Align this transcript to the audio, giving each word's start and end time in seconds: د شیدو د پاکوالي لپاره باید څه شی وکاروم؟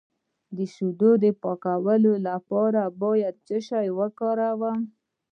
د 0.55 0.57
شیدو 0.73 1.11
د 1.23 1.25
پاکوالي 1.43 2.15
لپاره 2.27 2.81
باید 3.01 3.35
څه 3.47 3.57
شی 3.67 3.87
وکاروم؟ 3.99 4.79